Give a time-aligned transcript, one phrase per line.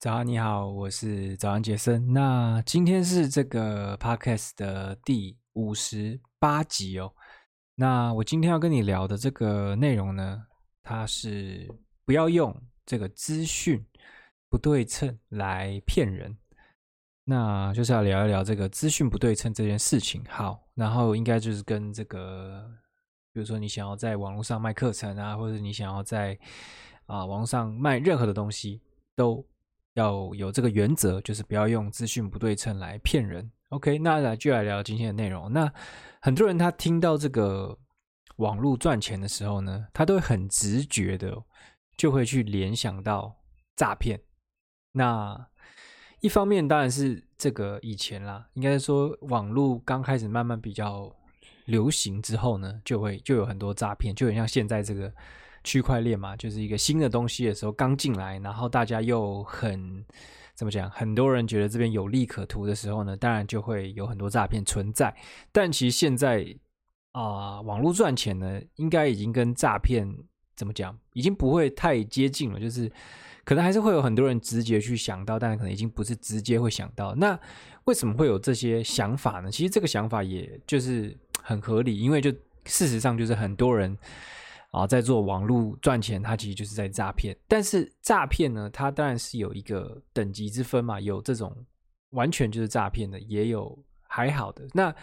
[0.00, 2.12] 早安，你好，我是早安杰森。
[2.12, 7.12] 那今天是这个 podcast 的第五十八集哦。
[7.74, 10.46] 那我今天要跟你聊的这个内容呢，
[10.84, 11.68] 它是
[12.04, 12.54] 不要用
[12.86, 13.84] 这个资讯
[14.48, 16.38] 不对称来骗人。
[17.24, 20.24] 那就是要聊一聊这个资讯不对称这件事情。
[20.28, 22.70] 好，然后应该就是跟这个，
[23.32, 26.38] 比如说你想要在网络上卖课程啊，或者你想要在
[27.06, 28.80] 啊网上卖任何的东西
[29.16, 29.44] 都。
[29.98, 33.50] 要有这个原则，就是不要用资讯不对称来骗人。
[33.70, 35.52] OK，那来就来聊今天的内容。
[35.52, 35.70] 那
[36.20, 37.76] 很多人他听到这个
[38.36, 41.36] 网络赚钱的时候呢，他都会很直觉的
[41.96, 43.36] 就会去联想到
[43.76, 44.20] 诈骗。
[44.92, 45.36] 那
[46.20, 51.12] 一方面当然是这个以前啦，应该说网络刚开始慢慢比较
[51.66, 55.12] 流行之后呢，就会就有很多诈骗，就很像现在这个。
[55.68, 60.02] 区块链嘛，就是一个新的东西的时候刚进来，然后大家又很
[60.54, 60.90] 怎么讲？
[60.90, 65.14] 很多人觉得这边有利可图的时候呢，当然就会有很多诈骗存在。
[65.52, 66.56] 但其实现在
[67.12, 70.08] 啊、网络赚钱呢，应该已经跟诈骗
[70.56, 72.58] 怎么讲，已经不会太接近了。
[72.58, 72.90] 就是
[73.44, 77.14] 可能还是会有很多人直接去想到，但可能已经不是直接会想到。
[77.14, 77.38] 那
[77.84, 79.50] 为什么会有这些想法呢？
[79.50, 82.30] 其实这个想法也就是很合理，因为就
[82.64, 83.96] 事实上就是很多人。
[84.70, 87.34] 啊，在做网络赚钱，它其实就是在诈骗。
[87.48, 91.56] 但是诈骗呢，它当然是有一个等级之分嘛，有这种
[92.10, 94.66] 完全就是诈骗的，也有还好的。
[94.74, 94.94] 那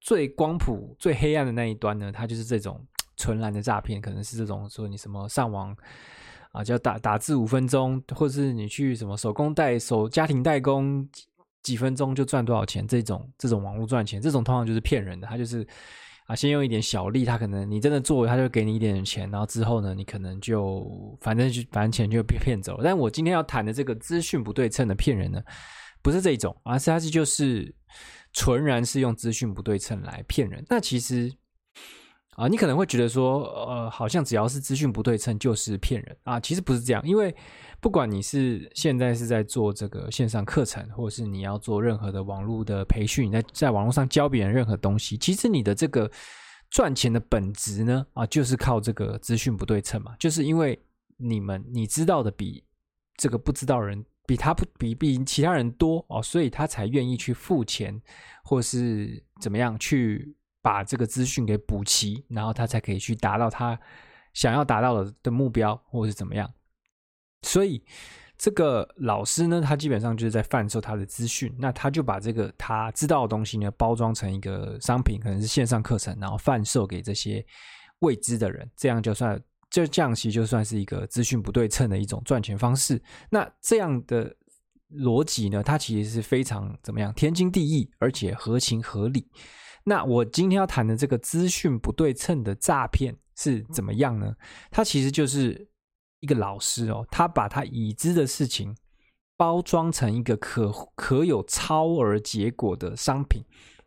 [0.00, 2.82] 最光谱、最黑暗的那一端呢，它就是这种
[3.18, 5.76] 纯蓝的诈骗，可能是这种说你什么上网
[6.52, 11.06] 啊，叫打打字五分钟，或者是你去什么手工代手家庭代工
[11.62, 15.66] 几分钟就赚多少钱，这种这种网络赚钱，这种通常就是骗人的，它就是。
[16.26, 22.84] 啊，先用一点小利，他可能你真的做，他就给你一点钱，然后之后呢，你可能就反正就反正钱就被骗走了。
[22.84, 25.40] 但我今天要谈的这个资讯不对称的骗人呢，
[26.02, 27.74] 不是这种，而是它是就是
[28.32, 30.64] 纯然是用资讯不对称来骗人。
[30.68, 31.32] 那其实。
[32.36, 37.34] 啊，你可能会觉得说，呃，好像只要是资讯不对称就是骗人啊，其实不是这样，因为
[37.86, 46.10] 不管你是现在是在做这个线上课程，或者是你要做任何的网络的培训，你在在网络上教别人任何东西，其实你的这个
[46.68, 50.76] 赚钱的本质呢，啊，就是靠这个资讯不对称嘛，就是因为
[51.16, 52.64] 你们你知道的比
[53.16, 58.02] 这个不知道人比他不比比其他人多哦，所以他才愿意去付钱，
[58.42, 60.34] 或是怎么样去。
[60.60, 63.78] 把这个资讯给补齐，然后他才可以去达到他
[64.32, 66.52] 想要达到的的目标，或是怎么样。
[67.46, 67.82] 所以
[68.36, 77.42] 这个老师呢，他基本上就是在贩售他的资讯，那他就把这个他知道的东西呢，包装成一个商品，可能是线上课程，然后贩售给这些
[78.00, 79.40] 未知的人，这样就算
[79.70, 83.02] 就这样其实就算是一个资讯不对称的一种赚钱方式。
[83.30, 84.36] 那这样的
[84.92, 89.26] 逻辑呢，它其实是非常怎么样，天经地义，而且合情合理。
[89.84, 94.34] 那我今天要谈的这个资讯不对称的诈骗是怎么样呢？
[94.70, 95.68] 它其实就是
[96.26, 98.74] 一个老师哦，他把他已知的事情
[99.36, 103.44] 包装成一个可可有超额结果的商品，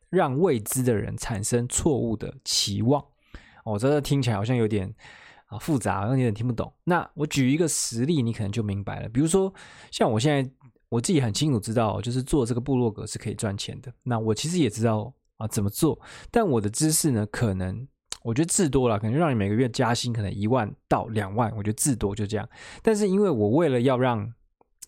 [0.10, 3.04] 让未知的人产生错误的期望。
[3.66, 4.90] 哦，这个听起来好像有点
[5.48, 6.74] 啊复杂，好像有点听不懂。
[6.86, 9.10] 那我举一个实例，你可能就明白了。
[9.10, 9.54] 比如说，
[9.92, 10.50] 像我现在
[10.88, 13.94] 我自己很清楚知道，就是做这个部落格是可以赚钱的。
[14.04, 15.14] 那我其实也知道。
[15.40, 15.98] 啊，怎么做？
[16.30, 17.26] 但我的知识呢？
[17.28, 17.88] 可能
[18.24, 22.48] 我觉得至多了，可能让你每个月加薪，可能一万到两万，我觉得至多就这样。
[22.84, 24.30] 但是因为我为了要让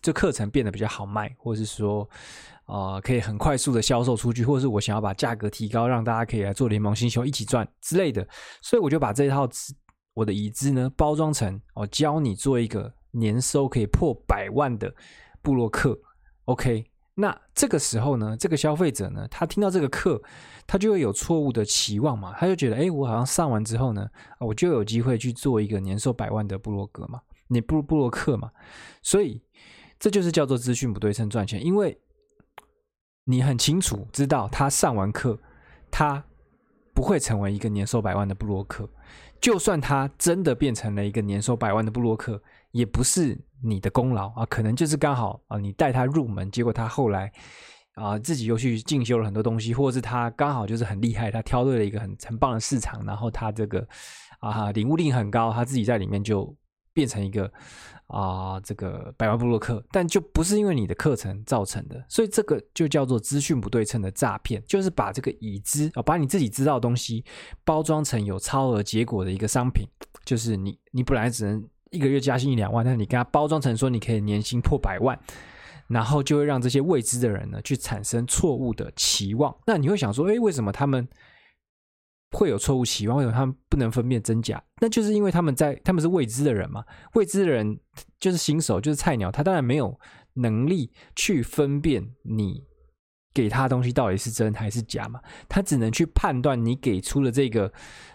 [0.00, 2.08] 这课程变得比较好卖，或者是说
[2.64, 8.26] 啊、呃，可以很快速的销售出去，或者是我想要把价格提高，让大家可以来做联盟星球一起赚之类的，
[8.60, 9.48] 所以我就把这套
[10.14, 14.94] 我的已知呢包装成哦，教你做一个年收可以破百万的
[15.40, 15.98] 部落客
[16.44, 16.91] ，OK。
[17.14, 20.22] 那这个时候呢，这个消费者呢，他听到这个课，
[20.66, 24.08] 他就会有错误的期望嘛，他就觉得，哎，我好像上完之后呢，
[24.40, 28.50] 我就有机会去做一个年收百万的部落格嘛，你部部落客嘛，
[29.02, 29.42] 所以
[29.98, 32.00] 这就是叫做资讯不对称赚钱，因为
[33.24, 35.38] 你很清楚知道他上完课，
[35.90, 36.24] 他
[36.94, 38.88] 不会成为一个年收百万的部落客，
[39.38, 43.38] 就算他真的变成了一个年收百万的部落客，也不是。
[43.62, 47.32] 你的功劳啊，可能就是刚好啊，你带他入门，结果他后来
[47.94, 53.86] 啊自己又去进修了很多东西，或者是他刚好就是很厉害，他挑对了一个很很棒的市场，然后他这个
[54.40, 56.54] 啊领悟力很高，他自己在里面就
[56.92, 57.50] 变成一个
[58.08, 67.24] 啊这个百万部落客，但就不是因为你的课程造成的，所以这个就叫做资讯不对称的诈骗，就是把这个已知啊把你自己知道的东西
[67.64, 69.86] 包装成有超额结果的一个商品，
[70.24, 71.64] 就是你你本来只能。
[71.92, 75.18] 一个月加薪一两万，但你跟他包装成说你可以年薪破百万，
[75.88, 79.54] 然后就会让这些未知的人呢去产生错误的期望。
[79.66, 81.06] 那你会想说，诶，为什么他们
[82.30, 83.18] 会有错误期望？
[83.18, 84.62] 为什么他们不能分辨真假？
[84.80, 87.78] 那就是因为他们在他们是未知的人嘛，未知的人
[88.18, 90.00] 就是新手，就是菜鸟，他当然没有
[90.34, 92.64] 能力去分辨你。
[93.34, 95.20] 给他东西到底是真还是假嘛？
[95.48, 97.72] 他只能去判断你给出的这个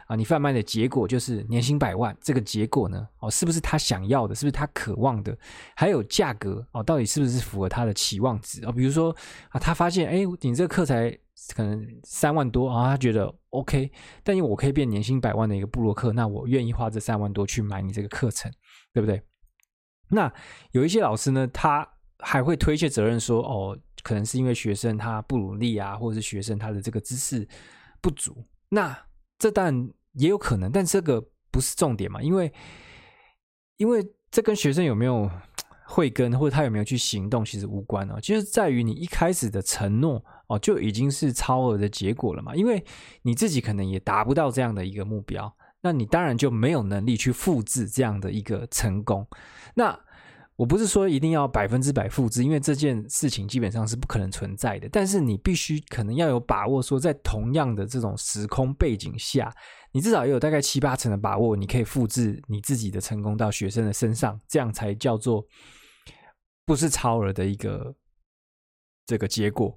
[0.08, 4.36] 啊，你贩卖的结果就是年薪百万这个结果呢，哦，是不是他想要的？
[4.36, 5.38] 是不是他渴望的？
[5.76, 8.72] 还有价格哦，到底是不是符合他的期望值啊？
[8.72, 9.16] 比如说
[9.50, 11.10] 啊，他发现哎，你这个课才
[11.56, 13.92] 可能三万多啊，他觉得 OK，
[14.24, 18.52] 但因为我可以变年薪百万的一个部落客，那我愿意花这三万多去买你这个课程，
[18.94, 19.22] 对不对？
[20.10, 20.32] 那
[20.72, 21.86] 有一些老师呢，他
[22.20, 23.78] 还会推卸责任说哦。
[24.04, 27.46] 可能是因为学生他不努力啊，或者是学生他的这个知识
[28.00, 28.98] 不足，那
[29.38, 31.22] 这当然也有可能，但这个
[31.52, 32.50] 不是重点嘛，因为
[33.76, 35.30] 因为这跟学生有没有
[35.86, 42.82] 慧根，或者他有没有去行动，其实无关哦，就是在于你一开始的承诺哦，就已经是超额的结果了嘛，因为
[43.24, 49.28] 你自己可能也达不到这样的一个目标，那你当然就没有能力去复制这样的一个成功，
[49.76, 50.00] 那。
[50.58, 54.90] 我不是说一定要百分之百复制，因为这件事情基本上是不可能存在的。
[54.92, 59.56] 但是你必须可能要有把握，说在同样的这种时空背景下，
[59.92, 65.46] 你至少也有大概七八成的把握，你可以复制你自己的成功到学生的身上，这样才叫做
[66.66, 67.96] 不是超额的一个
[69.06, 69.74] 这个结果。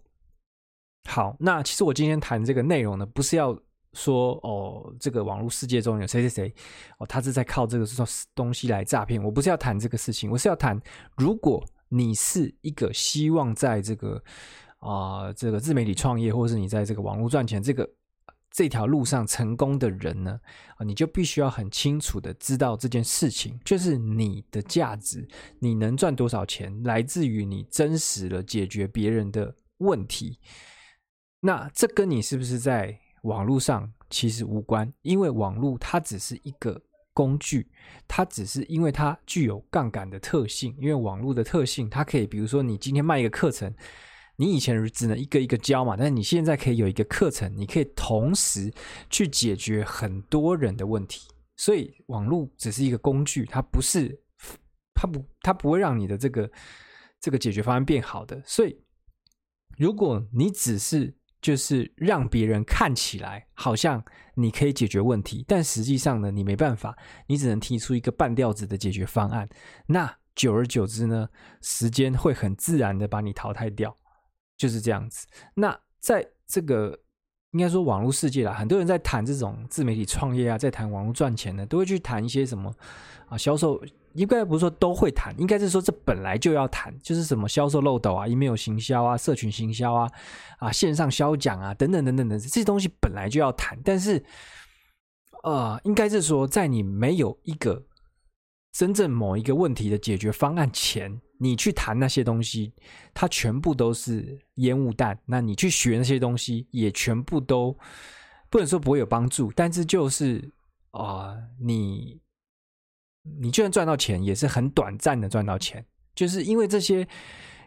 [1.09, 3.57] 好，那其实我今天谈这个内容呢，不是要。
[3.93, 6.55] 说哦，这个网络世界中有谁谁谁
[6.99, 7.87] 哦，他是在靠这个
[8.35, 9.23] 东西来诈骗。
[9.23, 10.81] 我不是要谈这个事情，我是要谈，
[11.17, 14.23] 如果你是一个希望在这个
[14.79, 17.91] 啊、呃、这个自媒体创业，或是你在这个网络赚钱这个
[18.53, 20.41] 这条路上成功的人呢，
[20.77, 25.27] 啊，你就必须要很清楚的知道这件事情，就是你的价值，
[25.59, 30.39] 你能赚多少钱，来自于你真实的解决别人的问题。
[31.41, 36.81] 那这跟你是不是在网络上其实无关，因为网络它只是一个
[37.13, 37.71] 工具，
[38.09, 40.75] 它只是因为它具有杠杆的特性。
[40.79, 43.73] 因为网络的特性，它可以，比如说你今天卖一个课程，
[44.37, 48.73] 你以前只能一个一个教嘛，但是你现在可以有一个课程，你可以同时
[49.11, 51.29] 去解决很多人的问题。
[51.57, 54.19] 所以网络只是一个工具，它不是，
[54.95, 56.51] 它不，它不会让你的这个
[57.21, 58.41] 这个解决方案变好的。
[58.47, 58.75] 所以，
[59.77, 64.05] 如果你只是就是让别人看起来好像
[64.35, 66.97] 你可以解决问题，但实际上呢，你没办法，
[67.27, 69.49] 你只能提出一个半吊子的解决方案。
[69.87, 71.29] 那久而久之呢，
[71.61, 73.97] 时间会很自然的把你淘汰掉，
[74.57, 75.27] 就是这样子。
[75.55, 76.99] 那在这个
[77.53, 82.75] 应该说网络世界啦，很多人在谈这种自媒体创业啊，在谈网络赚钱呢，都会去谈一些什么
[83.29, 83.83] 啊销售。
[84.15, 90.11] 应该不是说都会谈，应该是说这本来就要谈，就是什么销售漏斗啊、email 行销啊、社群行销啊、
[90.59, 94.23] 啊线上销讲啊等等等等的这些东西本来就要谈，但是，
[95.45, 97.83] 呃，应该是说在你没有一个
[98.73, 102.73] 真正某一个问题的解决方案前，你去谈那些东西，
[103.15, 105.19] 它全部都是烟雾弹。
[105.27, 107.77] 那你去学那些东西，也全部都
[108.49, 110.51] 不能说不会有帮助，但是就是
[110.91, 112.21] 啊、你。
[113.39, 115.85] 你就算赚到钱，也是很短暂的赚到钱，
[116.15, 117.05] 就是因为这些，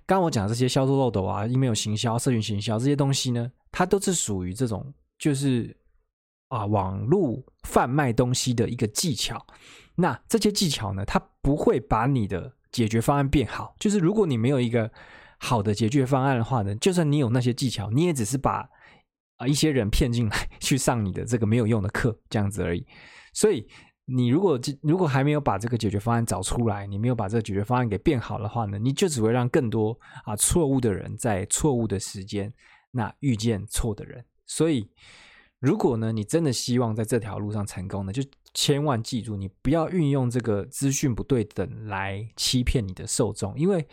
[0.05, 5.75] 刚刚我讲的这些销售漏斗啊、email 行销、社群行销这些东西呢，它都是属于这种，就是
[6.49, 9.45] 啊网络贩卖东西的一个技巧。
[9.95, 13.75] 那这些技巧呢，它不会把你的解决方案变好。
[13.79, 14.91] 就是如果你没有一个
[15.39, 18.67] 好的解决方案的话呢，就算你有那些技巧，你也只是把
[19.37, 22.85] 啊一些人骗进来 去上你的这个没有用的课，这样子而已。
[23.33, 23.67] 所以。
[24.05, 32.53] 你如果如果还没有把这个解决方案找出来，你没有把这个解决方案给变好的话呢，你就只会让更多啊错误的人在错误的时间
[32.91, 34.25] 那遇见错的人。
[34.45, 34.89] 所以，
[35.59, 38.21] 如果呢你真的希望在这条路上成功呢，就
[38.53, 43.87] 千万记住，你不要运用这个资讯不对等来欺骗你的受众，因为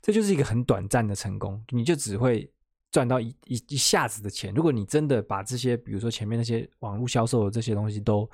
[0.00, 2.50] 这就是一个很短暂的成功，你就只会
[2.90, 4.54] 赚到一一一下子的钱。
[4.54, 8.26] 如果你真的把这些，比如说前面那些网络销售的这些东西都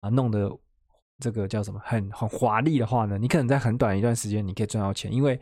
[0.00, 0.50] 啊弄得。
[1.20, 1.80] 这个叫什么？
[1.84, 5.38] 很很华丽的话呢，你可能在很短一段时间你可以赚到钱，因为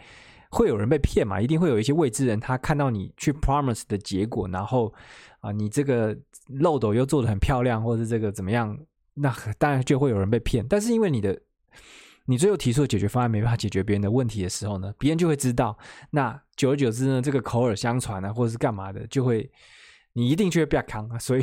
[0.50, 4.92] 会有人被骗嘛，一定会有一些未知人，他看到你去 promise 的结果，然后
[5.40, 6.16] 啊，你这个
[6.48, 8.78] 漏斗又做得很漂亮，或者是这个怎么样，
[9.14, 10.66] 那当然就会有人被骗。
[10.68, 11.40] 但是因为你的
[12.24, 15.78] 你最后提出的解决方案没办法解决别人的问题的时候呢，别人就会知道。
[16.10, 19.50] 那久而久之呢，这个口耳相传啊，或者是干嘛的，就会
[20.14, 21.18] 你一定就会被坑啊。
[21.18, 21.42] 所以。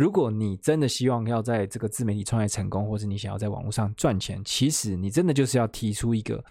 [0.00, 6.42] 如果你真的希望要在这个自媒体创业成功，或者你想要在网络上赚钱，其实你真的就是要提出一个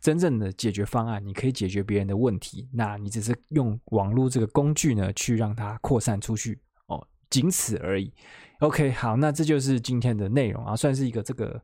[0.00, 2.68] 真正的解决方案，你可以解决别人的问题。
[2.72, 6.56] 那你只是用网络这个工具呢，去让它扩散出去
[6.86, 8.14] 哦，仅此而已。
[8.60, 11.60] OK，好，那这就是今天的内容啊，算是一个这个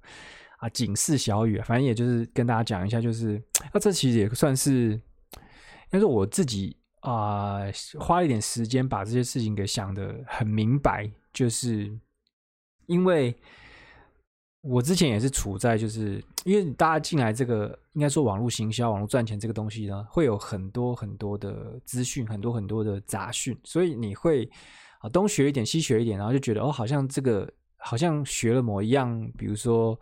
[0.59, 3.41] 啊警示小语，反正也就是跟大家讲一下，就是
[3.73, 5.01] 那这其实也算是，
[5.89, 6.77] 但是我自己。
[7.03, 7.61] 啊、
[7.99, 11.89] 花一点时间把这些事情给想得很明白，就是
[12.87, 13.33] 因为
[14.61, 24.51] 我之前也是处在，就是因为大家进来这个，应该说网络行销、网络赚钱这个东西呢，会有很多很多的资讯，很多很多的杂讯，所以你会
[24.99, 29.97] 啊东学一点，西学一点，然后就觉得哦，好像这个好像学了某一样，比如说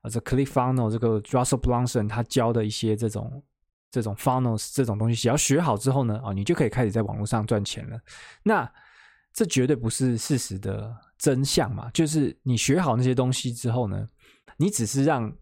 [0.00, 3.44] 啊，这 Click Funnel 这个 Russell Brunson 他教的一些这种。
[3.92, 7.98] 这种 funnels 这种东西，只要学好之后呢，哦，你就可以开始在网络上赚钱了。
[8.44, 8.72] 那
[9.32, 11.90] 这绝对不是事实的真相嘛？
[11.90, 14.08] 就是你学好那些东西之后呢，
[14.56, 15.32] 你只是让，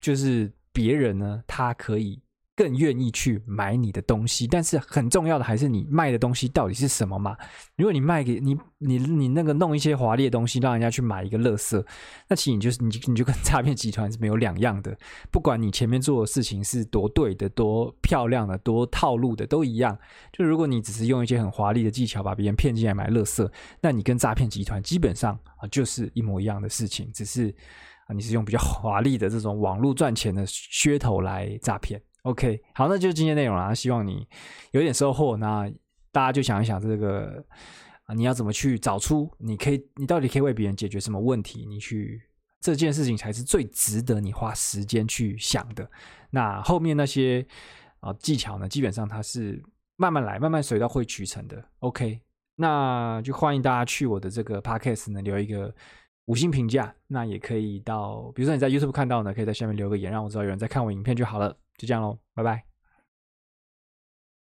[0.00, 2.22] 就是别人呢，他可以。
[2.56, 7.36] 更愿意去买你的东西，但是很重要的还是你卖的东西到底是什么嘛？
[7.76, 11.84] 如果你卖给你你你那个弄一些华丽的东西，让人家去买一个乐色，
[12.28, 14.96] 那其实你就是你你就跟诈骗集团是没有两样的。
[15.30, 19.96] 不管你前面做的事情是多对的、多漂亮的、多套路的，都一样。
[20.32, 27.54] 就如果你只是用一些很华丽的技巧把别人骗进来买乐色，那你跟诈骗集团基本上啊就是一模一样的事情，只是
[28.06, 32.00] 啊你是用比较华丽的这种网络赚钱的噱头来诈骗。
[32.26, 33.72] OK，好，那就是今天内容了。
[33.72, 34.26] 希望你
[34.72, 35.36] 有点收获。
[35.36, 35.70] 那
[36.10, 37.40] 大家就想一想，这个
[38.06, 41.64] 啊，你要怎么去找出你可以，你到底可以为别人解决什么问题？
[41.64, 42.20] 你去
[42.60, 45.88] 这件事情才是最值得你花时间去想的。
[46.28, 47.46] 那后面那些
[48.00, 49.62] 啊技巧呢，基本上它是
[49.94, 51.64] 慢慢来，慢慢水到会渠成的。
[51.78, 52.20] OK，
[52.56, 55.72] 那就欢迎大家去我的这个 Podcast 呢留一个
[56.24, 56.92] 五星评价。
[57.06, 61.56] 那也可以到，比如说你在 YouTube 看到呢，可以在下面留个言，让我知道有人在看我影片就好了。
[61.76, 62.75] 就这样喽，拜拜。